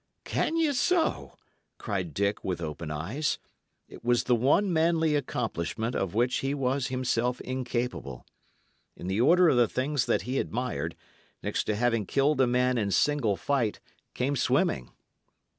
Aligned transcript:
"Can 0.23 0.57
ye 0.57 0.71
so?" 0.73 1.37
cried 1.77 2.15
Dick, 2.15 2.43
with 2.43 2.59
open 2.59 2.89
eyes. 2.89 3.37
It 3.87 4.03
was 4.03 4.23
the 4.23 4.33
one 4.33 4.73
manly 4.73 5.13
accomplishment 5.13 5.93
of 5.93 6.15
which 6.15 6.37
he 6.37 6.55
was 6.55 6.87
himself 6.87 7.39
incapable. 7.41 8.25
In 8.97 9.05
the 9.05 9.21
order 9.21 9.47
of 9.49 9.57
the 9.57 9.67
things 9.69 10.07
that 10.07 10.23
he 10.23 10.39
admired, 10.39 10.95
next 11.43 11.65
to 11.65 11.75
having 11.75 12.07
killed 12.07 12.41
a 12.41 12.47
man 12.47 12.79
in 12.79 12.89
single 12.89 13.35
fight 13.37 13.79
came 14.15 14.35
swimming. 14.35 14.89